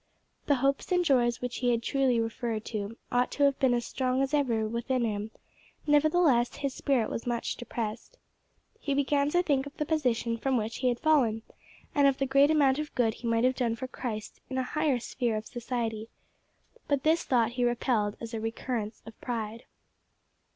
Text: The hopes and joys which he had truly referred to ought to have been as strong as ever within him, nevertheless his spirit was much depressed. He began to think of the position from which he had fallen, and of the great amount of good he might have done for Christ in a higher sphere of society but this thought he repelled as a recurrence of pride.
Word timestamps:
The 0.47 0.55
hopes 0.65 0.91
and 0.91 1.05
joys 1.05 1.41
which 1.41 1.57
he 1.57 1.69
had 1.69 1.83
truly 1.83 2.19
referred 2.19 2.65
to 2.73 2.97
ought 3.11 3.29
to 3.33 3.43
have 3.43 3.59
been 3.59 3.75
as 3.75 3.85
strong 3.85 4.23
as 4.23 4.33
ever 4.33 4.67
within 4.67 5.05
him, 5.05 5.29
nevertheless 5.85 6.55
his 6.55 6.73
spirit 6.73 7.07
was 7.07 7.27
much 7.27 7.55
depressed. 7.55 8.17
He 8.79 8.95
began 8.95 9.29
to 9.29 9.43
think 9.43 9.67
of 9.67 9.77
the 9.77 9.85
position 9.85 10.39
from 10.39 10.57
which 10.57 10.77
he 10.77 10.87
had 10.87 10.99
fallen, 10.99 11.43
and 11.93 12.07
of 12.07 12.17
the 12.17 12.25
great 12.25 12.49
amount 12.49 12.79
of 12.79 12.95
good 12.95 13.13
he 13.13 13.27
might 13.27 13.43
have 13.43 13.53
done 13.53 13.75
for 13.75 13.87
Christ 13.87 14.41
in 14.49 14.57
a 14.57 14.63
higher 14.63 14.97
sphere 14.99 15.37
of 15.37 15.45
society 15.45 16.09
but 16.87 17.03
this 17.03 17.23
thought 17.23 17.51
he 17.51 17.63
repelled 17.63 18.17
as 18.19 18.33
a 18.33 18.39
recurrence 18.41 19.03
of 19.05 19.21
pride. 19.21 19.65